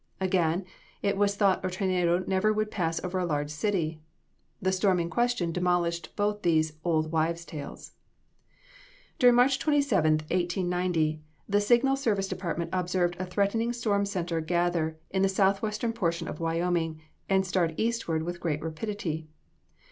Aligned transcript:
Again, 0.19 0.65
it 1.03 1.15
was 1.15 1.35
thought 1.35 1.63
a 1.63 1.69
tornado 1.69 2.23
never 2.25 2.51
would 2.51 2.71
pass 2.71 2.99
over 3.03 3.19
a 3.19 3.23
large 3.27 3.51
city. 3.51 4.01
The 4.59 4.71
storm 4.71 4.99
in 4.99 5.11
question 5.11 5.51
demolished 5.51 6.15
both 6.15 6.41
these 6.41 6.73
"olde 6.83 7.11
wyves' 7.11 7.45
tales." 7.45 7.91
During 9.19 9.35
March 9.35 9.59
27th, 9.59 10.23
1890, 10.31 11.21
the 11.47 11.61
Signal 11.61 11.95
Service 11.95 12.27
Department 12.27 12.71
observed 12.73 13.15
a 13.19 13.27
threatening 13.27 13.73
storm 13.73 14.07
center 14.07 14.41
gather 14.41 14.97
in 15.11 15.21
the 15.21 15.29
southwestern 15.29 15.93
portion 15.93 16.27
of 16.27 16.39
Wyoming, 16.39 16.99
and 17.29 17.45
start 17.45 17.75
eastward 17.77 18.23
with 18.23 18.39
great 18.39 18.63
rapidity. 18.63 19.27